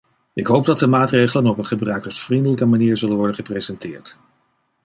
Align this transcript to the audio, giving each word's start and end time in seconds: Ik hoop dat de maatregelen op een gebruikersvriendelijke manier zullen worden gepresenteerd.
Ik 0.33 0.47
hoop 0.47 0.65
dat 0.65 0.79
de 0.79 0.87
maatregelen 0.87 1.51
op 1.51 1.57
een 1.57 1.65
gebruikersvriendelijke 1.65 2.65
manier 2.65 2.97
zullen 2.97 3.15
worden 3.17 3.35
gepresenteerd. 3.35 4.17